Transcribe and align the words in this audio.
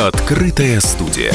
Открытая 0.00 0.80
студия. 0.80 1.34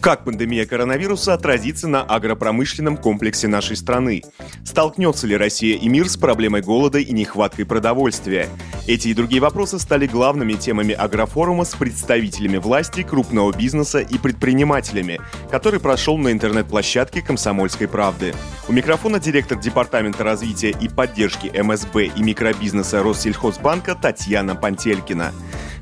Как 0.00 0.24
пандемия 0.24 0.66
коронавируса 0.66 1.34
отразится 1.34 1.86
на 1.86 2.02
агропромышленном 2.02 2.96
комплексе 2.96 3.46
нашей 3.46 3.76
страны? 3.76 4.24
Столкнется 4.64 5.28
ли 5.28 5.36
Россия 5.36 5.76
и 5.76 5.88
мир 5.88 6.08
с 6.08 6.16
проблемой 6.16 6.62
голода 6.62 6.98
и 6.98 7.12
нехваткой 7.12 7.64
продовольствия? 7.64 8.48
Эти 8.88 9.08
и 9.08 9.14
другие 9.14 9.40
вопросы 9.40 9.78
стали 9.78 10.08
главными 10.08 10.54
темами 10.54 10.94
агрофорума 10.94 11.64
с 11.64 11.76
представителями 11.76 12.56
власти, 12.56 13.04
крупного 13.04 13.52
бизнеса 13.56 14.00
и 14.00 14.18
предпринимателями, 14.18 15.20
который 15.52 15.78
прошел 15.78 16.18
на 16.18 16.32
интернет-площадке 16.32 17.22
«Комсомольской 17.22 17.86
правды». 17.86 18.34
У 18.66 18.72
микрофона 18.72 19.20
директор 19.20 19.58
Департамента 19.58 20.24
развития 20.24 20.70
и 20.70 20.88
поддержки 20.88 21.52
МСБ 21.54 22.06
и 22.06 22.22
микробизнеса 22.22 23.02
Россельхозбанка 23.02 23.94
Татьяна 23.94 24.56
Пантелькина. 24.56 25.32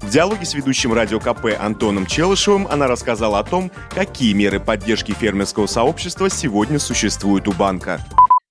В 0.07 0.11
диалоге 0.11 0.45
с 0.45 0.55
ведущим 0.55 0.93
радио 0.93 1.19
КП 1.19 1.47
Антоном 1.59 2.07
Челышевым 2.07 2.69
она 2.69 2.87
рассказала 2.87 3.41
о 3.41 3.45
том, 3.45 3.73
какие 3.93 4.35
меры 4.35 4.61
поддержки 4.61 5.11
фермерского 5.11 5.67
сообщества 5.67 6.31
сегодня 6.31 6.79
существуют 6.79 7.49
у 7.49 7.53
банка. 7.53 7.99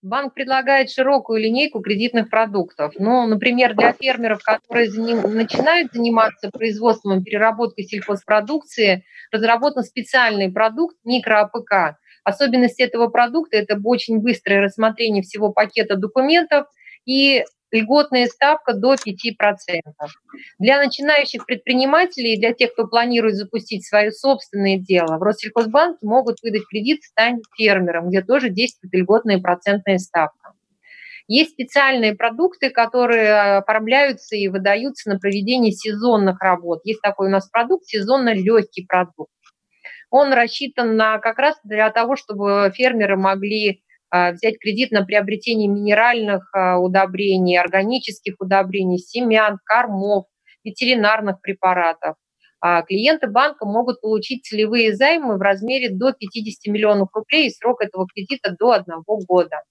Банк 0.02 0.34
предлагает 0.34 0.92
широкую 0.92 1.40
линейку 1.40 1.80
кредитных 1.80 2.30
продуктов. 2.30 2.96
Ну, 3.00 3.26
например, 3.26 3.74
для 3.74 3.94
фермеров, 3.94 4.44
которые 4.44 4.92
заним... 4.92 5.22
начинают 5.34 5.94
заниматься 5.94 6.50
производством 6.50 7.22
и 7.22 7.24
переработкой 7.24 7.86
сельхозпродукции, 7.86 9.06
разработан 9.32 9.84
специальный 9.84 10.52
продукт 10.52 10.98
микро-АПК. 11.06 11.96
Особенность 12.26 12.82
этого 12.82 13.08
продукта– 13.08 13.56
это 13.60 13.80
очень 13.82 14.20
быстрое 14.20 14.60
рассмотрение 14.60 15.24
всего 15.24 15.54
пакета 15.54 15.96
документов 15.96 16.68
и 17.06 17.46
льготная 17.76 18.28
ставка 18.28 18.74
до 18.74 18.96
5%. 18.96 18.98
Для 20.60 20.84
начинающих 20.84 21.46
предпринимателей 21.46 22.34
и 22.34 22.40
для 22.40 22.54
тех, 22.54 22.74
кто 22.74 22.88
планирует 22.88 23.36
запустить 23.36 23.86
свое 23.86 24.12
собственное 24.12 24.78
дело, 24.78 25.18
в 25.18 25.24
Россельхозбанке 25.24 26.00
могут 26.02 26.42
выдать 26.42 26.64
кредит 26.70 27.04
«Стань 27.04 27.42
фермером», 27.58 28.10
где 28.10 28.22
тоже 28.22 28.50
действует 28.50 28.94
льготная 28.94 29.40
процентная 29.40 29.98
ставка. 29.98 30.54
Есть 31.28 31.52
специальные 31.52 32.16
продукты, 32.16 32.70
которые 32.70 33.58
оформляются 33.58 34.36
и 34.36 34.48
выдаются 34.48 35.10
на 35.10 35.20
проведение 35.20 35.72
сезонных 35.72 36.40
работ. 36.40 36.82
Есть 36.84 37.02
такой 37.02 37.28
у 37.28 37.32
нас 37.32 37.50
продукт, 37.50 37.86
сезонно 37.86 38.34
легкий 38.34 38.86
продукт. 38.86 39.32
Он 40.12 40.32
рассчитан 40.34 40.96
на 40.96 41.18
как 41.18 41.40
раз 41.40 41.56
для 41.64 41.90
того, 41.90 42.16
чтобы 42.16 42.72
фермеры 42.76 43.18
могли 43.18 43.84
взять 44.32 44.60
кредит 44.60 44.92
на 44.92 45.04
приобретение 45.04 45.68
минеральных 45.68 46.50
а, 46.54 46.80
удобрений, 46.80 47.60
органических 47.60 48.36
удобрений, 48.40 48.98
семян, 48.98 49.60
кормов, 49.66 50.26
ветеринарных 50.64 51.42
препаратов. 51.42 52.16
А 52.62 52.82
клиенты 52.82 53.28
банка 53.28 53.66
могут 53.66 54.02
получить 54.02 54.46
целевые 54.46 54.96
займы 54.96 55.38
в 55.38 55.42
размере 55.42 55.90
до 55.90 56.14
50 56.14 56.74
миллионов 56.74 57.10
рублей 57.14 57.48
и 57.48 57.52
срок 57.52 57.82
этого 57.82 58.08
кредита 58.14 58.56
до 58.58 58.72
одного 58.72 59.20
года. 59.28 59.62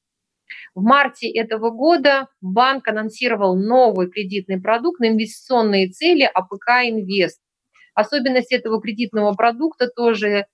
В 0.74 0.82
марте 0.82 1.28
этого 1.28 1.70
года 1.70 2.28
банк 2.40 2.86
анонсировал 2.88 3.56
новый 3.56 4.10
кредитный 4.10 4.60
продукт 4.60 5.00
на 5.00 5.08
инвестиционные 5.08 5.88
цели 5.88 6.22
АПК 6.22 6.84
«Инвест». 6.84 7.40
Особенность 7.94 8.52
этого 8.52 8.80
кредитного 8.80 9.34
продукта 9.34 9.88
тоже 9.88 10.46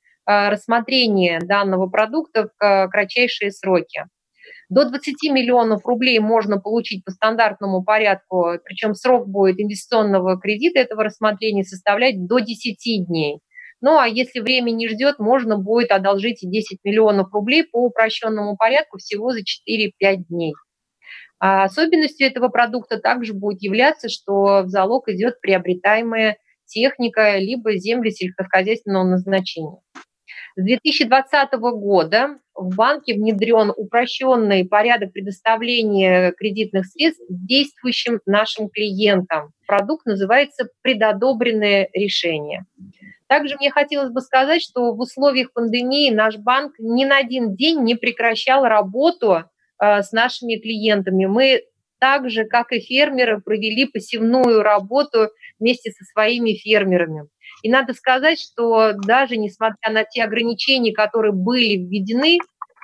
рассмотрение 0.51 1.41
данного 1.41 1.89
продукта 1.89 2.49
в 2.49 2.65
э, 2.65 2.89
кратчайшие 2.89 3.51
сроки. 3.51 4.05
До 4.69 4.89
20 4.89 5.31
миллионов 5.33 5.85
рублей 5.85 6.21
можно 6.21 6.61
получить 6.61 7.05
по 7.05 7.11
стандартному 7.11 7.83
порядку, 7.83 8.53
причем 8.65 8.95
срок 8.95 9.29
будет 9.29 9.59
инвестиционного 9.59 10.39
кредита 10.39 10.79
этого 10.79 11.03
рассмотрения 11.03 11.65
составлять 11.65 12.27
до 12.27 12.39
10 12.39 13.07
дней. 13.07 13.41
Ну 13.81 13.99
а 13.99 14.07
если 14.07 14.41
время 14.41 14.71
не 14.71 14.89
ждет, 14.89 15.19
можно 15.19 15.57
будет 15.57 15.91
одолжить 15.91 16.43
и 16.45 16.49
10 16.49 16.79
миллионов 16.85 17.33
рублей 17.33 17.65
по 17.65 17.85
упрощенному 17.87 18.57
порядку 18.57 18.99
всего 18.99 19.33
за 19.33 19.41
4-5 19.41 19.93
дней. 20.29 20.55
А 21.41 21.65
особенностью 21.65 22.27
этого 22.27 22.49
продукта 22.49 22.99
также 22.99 23.33
будет 23.33 23.63
являться, 23.63 24.09
что 24.09 24.63
в 24.63 24.69
залог 24.69 25.09
идет 25.09 25.41
приобретаемая 25.41 26.37
техника 26.67 27.39
либо 27.39 27.77
земли 27.77 28.11
сельскохозяйственного 28.11 29.05
назначения. 29.05 29.79
С 30.57 30.63
2020 30.63 31.53
года 31.53 32.39
в 32.55 32.75
банке 32.75 33.15
внедрен 33.15 33.73
упрощенный 33.77 34.67
порядок 34.67 35.13
предоставления 35.13 36.33
кредитных 36.33 36.87
средств 36.87 37.23
действующим 37.29 38.21
нашим 38.27 38.69
клиентам. 38.69 39.53
Продукт 39.67 40.07
называется 40.07 40.69
«Предодобренное 40.83 41.89
решение». 41.93 42.67
Также 43.29 43.55
мне 43.57 43.71
хотелось 43.71 44.11
бы 44.11 44.21
сказать, 44.23 44.61
что 44.61 44.93
в 44.93 44.99
условиях 44.99 45.53
пандемии 45.53 46.11
наш 46.11 46.37
банк 46.37 46.75
ни 46.81 47.05
на 47.05 47.19
один 47.19 47.55
день 47.55 47.81
не 47.83 47.95
прекращал 47.95 48.65
работу 48.65 49.45
э, 49.81 50.03
с 50.03 50.11
нашими 50.11 50.57
клиентами. 50.57 51.27
Мы 51.27 51.63
так 52.01 52.29
же, 52.29 52.45
как 52.45 52.73
и 52.73 52.81
фермеры, 52.81 53.41
провели 53.41 53.87
посевную 53.87 54.63
работу 54.63 55.29
вместе 55.61 55.93
со 55.93 56.05
своими 56.07 56.55
фермерами. 56.55 57.29
И 57.63 57.71
надо 57.71 57.93
сказать, 57.93 58.41
что 58.41 58.93
даже 58.95 59.37
несмотря 59.37 59.93
на 59.93 60.05
те 60.05 60.25
ограничения, 60.25 60.93
которые 60.93 61.33
были 61.33 61.77
введены, 61.77 62.39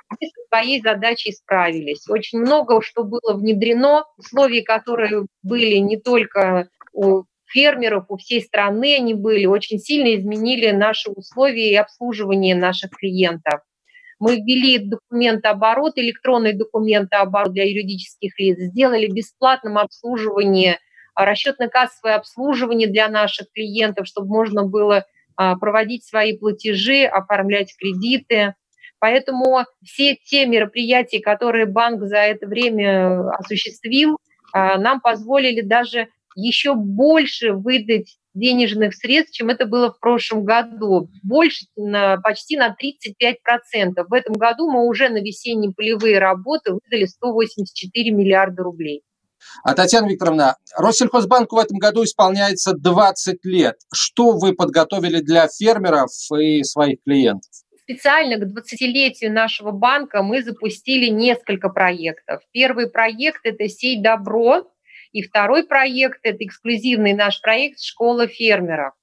мы 0.09 0.27
со 0.27 0.47
своей 0.49 0.81
задачей 0.81 1.31
справились. 1.31 2.07
Очень 2.09 2.39
много 2.39 2.81
что 2.81 3.03
было 3.03 3.33
внедрено, 3.33 4.05
условия, 4.17 4.63
которые 4.63 5.25
были 5.43 5.75
не 5.77 5.97
только 5.97 6.69
у 6.93 7.23
фермеров, 7.45 8.05
у 8.09 8.17
всей 8.17 8.41
страны 8.41 8.95
они 8.95 9.13
были, 9.13 9.45
очень 9.45 9.79
сильно 9.79 10.15
изменили 10.15 10.71
наши 10.71 11.09
условия 11.09 11.71
и 11.71 11.75
обслуживание 11.75 12.55
наших 12.55 12.91
клиентов. 12.91 13.61
Мы 14.19 14.37
ввели 14.37 14.79
документооборот, 14.79 15.93
электронный 15.97 16.53
документооборот 16.53 17.53
для 17.53 17.65
юридических 17.65 18.37
лиц, 18.39 18.57
сделали 18.57 19.07
бесплатным 19.07 19.77
обслуживание 19.77 20.79
расчетно-кассовое 21.25 22.15
обслуживание 22.15 22.87
для 22.87 23.07
наших 23.07 23.51
клиентов, 23.51 24.07
чтобы 24.07 24.27
можно 24.27 24.63
было 24.63 25.05
а, 25.35 25.55
проводить 25.55 26.05
свои 26.05 26.37
платежи, 26.37 27.03
оформлять 27.03 27.75
кредиты. 27.77 28.55
Поэтому 28.99 29.65
все 29.83 30.15
те 30.15 30.45
мероприятия, 30.45 31.19
которые 31.19 31.65
банк 31.65 32.01
за 32.03 32.17
это 32.17 32.47
время 32.47 33.29
осуществил, 33.31 34.17
а, 34.53 34.77
нам 34.77 35.01
позволили 35.01 35.61
даже 35.61 36.07
еще 36.35 36.75
больше 36.75 37.53
выдать 37.53 38.17
денежных 38.35 38.93
средств, 38.93 39.35
чем 39.35 39.49
это 39.49 39.65
было 39.65 39.91
в 39.91 39.99
прошлом 39.99 40.43
году. 40.43 41.09
Больше, 41.23 41.65
на, 41.75 42.17
почти 42.17 42.57
на 42.57 42.75
35%. 42.75 44.05
В 44.07 44.13
этом 44.13 44.35
году 44.35 44.69
мы 44.69 44.85
уже 44.87 45.09
на 45.09 45.17
весенние 45.17 45.73
полевые 45.73 46.19
работы 46.19 46.73
выдали 46.73 47.05
184 47.05 48.11
миллиарда 48.11 48.63
рублей. 48.63 49.01
А 49.63 49.73
Татьяна 49.73 50.07
Викторовна, 50.07 50.57
Россельхозбанку 50.75 51.55
в 51.55 51.59
этом 51.59 51.77
году 51.77 52.03
исполняется 52.03 52.73
20 52.73 53.43
лет. 53.45 53.75
Что 53.93 54.31
вы 54.31 54.53
подготовили 54.53 55.19
для 55.19 55.47
фермеров 55.47 56.09
и 56.37 56.63
своих 56.63 57.03
клиентов? 57.03 57.49
Специально 57.83 58.35
к 58.35 58.43
20-летию 58.43 59.31
нашего 59.31 59.71
банка 59.71 60.21
мы 60.21 60.43
запустили 60.43 61.07
несколько 61.07 61.69
проектов. 61.69 62.41
Первый 62.51 62.89
проект– 62.89 63.41
это 63.45 63.69
«Сей 63.69 64.01
добро», 64.01 64.69
и 65.13 65.21
второй 65.21 65.65
проект– 65.65 66.19
это 66.23 66.43
эксклюзивный 66.43 67.13
наш 67.13 67.41
проект 67.41 67.79
«Школа 67.79 68.27
фермеров». 68.27 68.93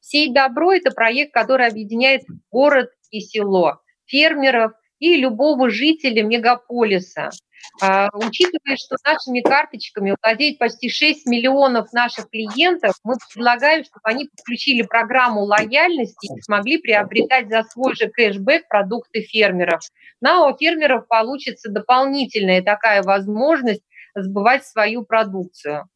«Сей 0.00 0.32
добро»– 0.32 0.72
это 0.74 0.90
проект, 0.90 1.34
который 1.34 1.66
объединяет 1.66 2.22
город 2.50 2.88
и 3.10 3.20
село, 3.20 3.82
фермеров 4.06 4.72
и 5.00 5.16
любого 5.16 5.70
жителя 5.70 6.22
мегаполиса. 6.22 7.30
А, 7.82 8.08
учитывая, 8.14 8.76
что 8.76 8.96
нашими 9.04 9.40
карточками 9.40 10.14
владеет 10.22 10.58
почти 10.58 10.88
6 10.88 11.26
миллионов 11.26 11.92
наших 11.92 12.30
клиентов, 12.30 12.94
мы 13.04 13.16
предлагаем, 13.32 13.84
чтобы 13.84 14.00
они 14.04 14.26
подключили 14.26 14.82
программу 14.82 15.42
лояльности 15.42 16.26
и 16.34 16.40
смогли 16.42 16.78
приобретать 16.78 17.48
за 17.48 17.64
свой 17.64 17.94
же 17.96 18.08
кэшбэк 18.08 18.68
продукты 18.68 19.22
фермеров. 19.22 19.80
На 20.20 20.46
у 20.46 20.56
фермеров 20.56 21.08
получится 21.08 21.70
дополнительная 21.70 22.62
такая 22.62 23.02
возможность 23.02 23.82
сбывать 24.14 24.64
свою 24.66 25.04
продукцию. 25.04 25.88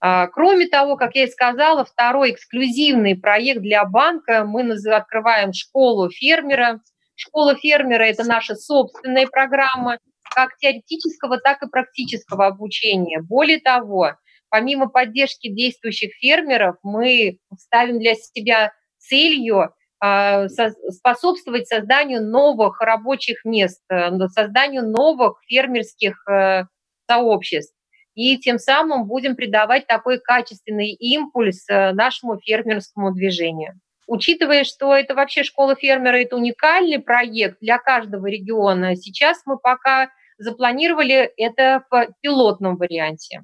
А, 0.00 0.26
кроме 0.26 0.68
того, 0.68 0.96
как 0.96 1.14
я 1.14 1.24
и 1.24 1.30
сказала, 1.30 1.84
второй 1.84 2.32
эксклюзивный 2.32 3.16
проект 3.16 3.60
для 3.60 3.84
банка 3.84 4.44
мы 4.44 4.70
открываем 4.72 5.52
школу 5.52 6.10
фермера. 6.10 6.80
Школа 7.16 7.56
фермера– 7.56 8.04
это 8.04 8.24
наша 8.24 8.54
собственная 8.54 9.26
программа– 9.26 9.98
как 10.34 10.56
теоретического, 10.58 11.38
так 11.38 11.62
и 11.62 11.68
практического 11.68 12.46
обучения. 12.46 13.22
Более 13.22 13.58
того, 13.58 14.12
помимо 14.50 14.88
поддержки 14.88 15.48
действующих 15.48 16.12
фермеров, 16.14 16.76
мы 16.82 17.38
ставим 17.58 17.98
для 17.98 18.14
себя 18.14 18.72
целью 18.98 19.72
а, 19.98 20.46
способствовать 20.48 21.68
созданию 21.68 22.22
новых 22.22 22.82
рабочих 22.82 23.46
мест, 23.46 23.80
э, 23.88 24.10
созданию 24.28 24.86
новых 24.86 25.40
фермерских 25.46 26.22
э, 26.28 26.64
сообществ. 27.08 27.74
и 28.14 28.38
тем 28.38 28.58
самым 28.58 29.06
будем 29.06 29.36
придавать 29.36 29.86
такой 29.86 30.18
качественный 30.18 30.90
импульс 30.90 31.66
э, 31.68 31.92
нашему 31.92 32.38
фермерскому 32.38 33.12
движению. 33.12 33.80
Учитывая, 34.06 34.64
что 34.64 34.94
это 34.94 35.14
вообще 35.14 35.42
школа 35.42 35.74
фермера, 35.74 36.16
это 36.16 36.36
уникальный 36.36 36.98
проект 36.98 37.58
для 37.60 37.78
каждого 37.78 38.26
региона, 38.26 38.94
сейчас 38.96 39.42
мы 39.46 39.58
пока 39.58 40.10
запланировали 40.38 41.30
это 41.36 41.84
в 41.90 42.08
пилотном 42.20 42.76
варианте. 42.76 43.42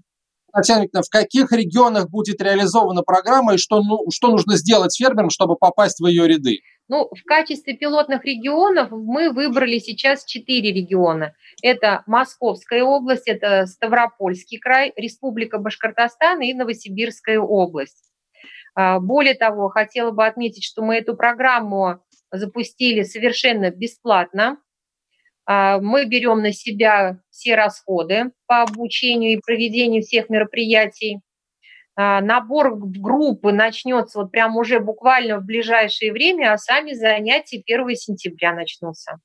Татьяна 0.55 0.82
Викторовна, 0.82 1.06
в 1.06 1.11
каких 1.11 1.50
регионах 1.53 2.11
будет 2.11 2.43
реализована 2.43 3.03
программа 3.03 3.55
и 3.55 3.59
что, 3.59 3.82
ну, 3.82 4.11
что 4.11 4.29
нужно 4.29 4.56
сделать 4.56 4.94
фермерам, 4.94 5.31
чтобы 5.31 5.56
попасть 5.56 5.99
в 5.99 6.06
ее 6.06 6.29
ряды? 6.29 6.61
Ну, 6.88 7.09
в 7.11 7.25
качестве 7.25 7.75
пилотных 7.75 8.25
регионов 8.26 8.91
мы 8.91 9.32
выбрали 9.32 9.79
сейчас 9.79 10.26
четыре 10.26 10.73
региона. 10.73 11.32
Это 11.62 12.03
Московская 12.06 12.82
область, 12.82 13.29
это 13.29 13.64
Ставропольский 13.64 14.59
край, 14.59 14.93
Республика 14.94 15.56
Башкортостан 15.56 16.43
и 16.43 16.53
Новосибирская 16.53 17.41
область. 17.41 18.12
А, 18.74 19.00
более 19.00 19.34
того, 19.34 19.69
хотела 19.69 20.10
бы 20.10 20.26
отметить, 20.26 20.64
что 20.64 20.82
мы 20.82 20.96
эту 20.96 21.16
программу 21.16 22.02
запустили 22.30 23.02
совершенно 23.02 23.70
бесплатно. 23.70 24.58
А, 25.44 25.78
мы 25.80 26.06
берем 26.06 26.40
на 26.40 26.52
себя 26.52 27.19
все 27.30 27.54
расходы 27.54 28.32
по 28.46 28.62
обучению 28.62 29.32
и 29.32 29.40
проведению 29.44 30.02
всех 30.02 30.30
мероприятий. 30.30 31.20
А, 31.94 32.22
набор 32.22 32.76
группы 32.76 33.52
начнется 33.52 34.20
вот 34.20 34.30
прямо 34.30 34.60
уже 34.60 34.80
буквально 34.80 35.38
в 35.38 35.44
ближайшее 35.44 36.12
время, 36.12 36.52
а 36.52 36.58
сами 36.58 36.92
занятия 36.92 37.62
1 37.66 37.94
сентября 37.96 38.54
начнутся. 38.54 39.18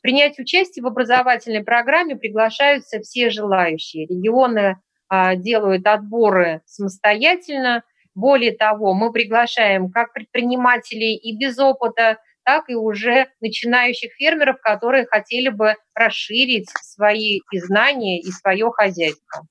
Принять 0.00 0.38
участие 0.38 0.82
в 0.82 0.86
образовательной 0.86 1.62
программе 1.62 2.16
приглашаются 2.16 3.00
все 3.00 3.30
желающие. 3.30 4.06
Регионы 4.06 4.76
делают 5.10 5.86
отборы 5.88 6.62
самостоятельно. 6.66 7.82
Более 8.18 8.50
того, 8.50 8.94
мы 8.94 9.12
приглашаем 9.12 9.92
как 9.92 10.12
предпринимателей 10.12 11.14
и 11.14 11.36
без 11.36 11.56
опыта, 11.56 12.18
так 12.44 12.68
и 12.68 12.74
уже 12.74 13.28
начинающих 13.40 14.12
фермеров, 14.14 14.60
которые 14.60 15.06
хотели 15.06 15.50
бы 15.50 15.76
расширить 15.94 16.68
свои 16.82 17.42
и 17.52 17.58
знания 17.60 18.18
и 18.18 18.28
свое 18.32 18.72
хозяйство. 18.72 19.46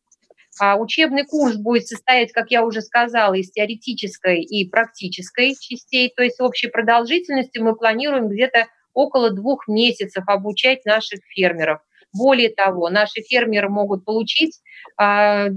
А 0.59 0.75
учебный 0.75 1.23
курс 1.23 1.55
будет 1.55 1.87
состоять, 1.87 2.33
как 2.33 2.51
я 2.51 2.65
уже 2.65 2.81
сказала, 2.81 3.35
из 3.35 3.51
теоретической 3.51 4.41
и 4.41 4.69
практической 4.69 5.55
частей, 5.57 6.11
то 6.13 6.21
есть 6.21 6.41
общей 6.41 6.67
продолжительностью 6.67 7.63
мы 7.63 7.73
планируем 7.73 8.27
где-то 8.27 8.67
около 8.93 9.29
двух 9.29 9.69
месяцев 9.69 10.25
обучать 10.27 10.83
наших 10.83 11.21
фермеров. 11.33 11.79
Более 12.11 12.49
того, 12.49 12.89
наши 12.89 13.21
фермеры 13.21 13.69
могут 13.69 14.03
получить 14.03 14.59
э, 15.01 15.51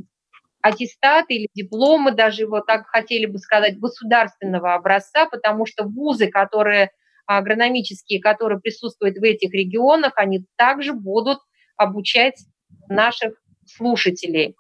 аттестаты 0.63 1.35
или 1.35 1.49
дипломы, 1.55 2.13
даже 2.13 2.43
его 2.43 2.61
так 2.61 2.87
хотели 2.87 3.27
бы 3.27 3.39
сказать, 3.39 3.79
государственного 3.79 4.75
образца, 4.75 5.27
потому 5.27 5.67
что 5.67 5.85
вузы, 5.85 6.29
которые 6.29 6.91
агрономические, 7.27 8.21
которые 8.21 8.61
присутствуют 8.61 9.17
в 9.17 9.23
этих 9.23 9.53
регионах, 9.53 10.13
они 10.17 10.45
также 10.57 10.93
будут 10.93 11.39
обучать 11.77 12.45
наших 12.89 13.35
слушателей. 13.65 14.57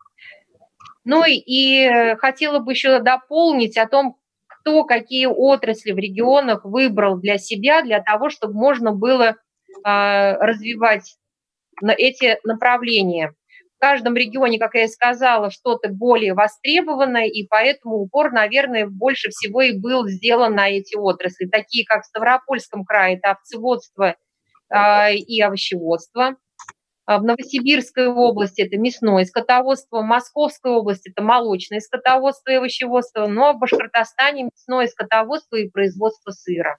Ну 1.04 1.24
и 1.26 1.82
э, 1.82 2.16
хотела 2.16 2.60
бы 2.60 2.72
еще 2.72 3.00
дополнить 3.00 3.76
о 3.76 3.88
том, 3.88 4.16
кто 4.46 4.84
какие 4.84 5.26
отрасли 5.26 5.92
в 5.92 5.98
регионах 5.98 6.64
выбрал 6.64 7.16
для 7.16 7.38
себя, 7.38 7.82
для 7.82 8.00
того, 8.00 8.30
чтобы 8.30 8.54
можно 8.54 8.92
было 8.92 9.36
а, 9.84 10.34
развивать 10.34 11.16
эти 11.82 12.38
направления. 12.44 13.34
В 13.80 13.82
каждом 13.82 14.14
регионе, 14.14 14.58
как 14.58 14.74
я 14.74 14.84
и 14.84 14.88
сказала, 14.88 15.50
что-то 15.50 15.88
более 15.88 16.34
востребованное, 16.34 17.24
и 17.24 17.46
поэтому 17.46 17.96
упор, 17.96 18.30
наверное, 18.30 18.86
больше 18.86 19.30
всего 19.30 19.62
и 19.62 19.72
был 19.72 20.06
сделан 20.06 20.54
на 20.54 20.68
эти 20.68 20.96
отрасли, 20.96 21.46
такие 21.46 21.86
как 21.86 22.02
в 22.02 22.06
Ставропольском 22.06 22.84
крае, 22.84 23.16
это 23.16 23.30
овцеводство 23.30 24.16
а, 24.68 25.08
и 25.08 25.40
овощеводство, 25.40 26.36
а 27.06 27.18
в 27.20 27.22
Новосибирской 27.22 28.08
области 28.08 28.60
это 28.60 28.76
мясное 28.76 29.24
скотоводство, 29.24 30.02
в 30.02 30.04
Московской 30.04 30.72
области 30.72 31.08
это 31.08 31.22
молочное 31.22 31.80
скотоводство 31.80 32.50
и 32.50 32.56
овощеводство, 32.56 33.24
а 33.24 33.52
в 33.54 33.58
Башкортостане 33.58 34.44
мясное 34.44 34.88
скотоводство 34.88 35.56
и 35.56 35.70
производство 35.70 36.32
сыра. 36.32 36.76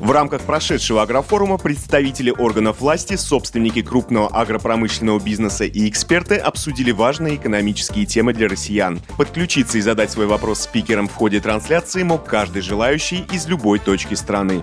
В 0.00 0.12
рамках 0.12 0.42
прошедшего 0.42 1.02
агрофорума 1.02 1.58
представители 1.58 2.30
органов 2.30 2.80
власти, 2.80 3.16
собственники 3.16 3.82
крупного 3.82 4.28
агропромышленного 4.28 5.18
бизнеса 5.18 5.64
и 5.64 5.88
эксперты 5.88 6.36
обсудили 6.36 6.92
важные 6.92 7.34
экономические 7.36 8.06
темы 8.06 8.32
для 8.32 8.48
россиян. 8.48 9.00
Подключиться 9.16 9.78
и 9.78 9.80
задать 9.80 10.10
свой 10.10 10.26
вопрос 10.26 10.60
спикерам 10.60 11.08
в 11.08 11.14
ходе 11.14 11.40
трансляции 11.40 12.04
мог 12.04 12.24
каждый 12.24 12.62
желающий 12.62 13.24
из 13.32 13.48
любой 13.48 13.80
точки 13.80 14.14
страны. 14.14 14.62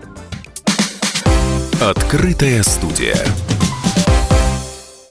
Открытая 1.81 2.63
студия. 2.63 3.17